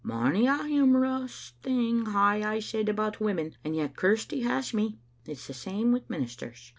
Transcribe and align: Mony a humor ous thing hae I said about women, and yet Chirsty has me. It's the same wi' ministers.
Mony 0.03 0.47
a 0.47 0.63
humor 0.63 1.05
ous 1.05 1.53
thing 1.61 2.07
hae 2.07 2.41
I 2.41 2.59
said 2.59 2.89
about 2.89 3.19
women, 3.19 3.55
and 3.63 3.75
yet 3.75 3.95
Chirsty 3.95 4.41
has 4.41 4.73
me. 4.73 4.97
It's 5.27 5.45
the 5.45 5.53
same 5.53 5.91
wi' 5.91 6.01
ministers. 6.09 6.69